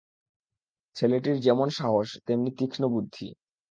[0.95, 3.27] ছেলেটির যেমন সাহস তেমনি তীক্ষ্ণ বুদ্ধি।